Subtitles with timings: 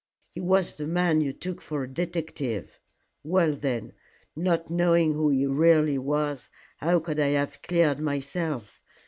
[0.31, 2.79] "He was the man you took for a detective."
[3.23, 3.93] "Well, then,
[4.35, 8.81] not knowing who he really was, how could I have cleared myself?